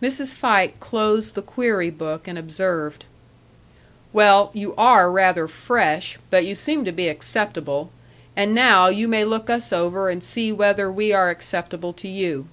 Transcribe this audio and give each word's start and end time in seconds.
Mrs. 0.00 0.32
Fike 0.32 0.78
closed 0.78 1.34
the 1.34 1.42
query 1.42 1.90
book, 1.90 2.28
and 2.28 2.38
observed: 2.38 3.04
"Well, 4.12 4.52
you 4.54 4.76
are 4.76 5.10
rather 5.10 5.48
fresh, 5.48 6.20
but 6.30 6.44
you 6.46 6.54
seem 6.54 6.84
to 6.84 6.92
be 6.92 7.08
acceptable 7.08 7.90
and 8.36 8.54
now 8.54 8.86
you 8.86 9.08
may 9.08 9.24
look 9.24 9.50
us 9.50 9.72
over 9.72 10.08
and 10.08 10.22
see 10.22 10.52
whether 10.52 10.88
we 10.88 11.12
are 11.12 11.30
acceptable 11.30 11.92
to 11.94 12.06
you. 12.06 12.46